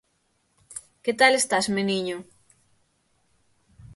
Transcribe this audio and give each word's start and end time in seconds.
Que 1.03 1.13
tal 1.19 1.33
estas 1.39 1.67
meniño? 1.75 2.17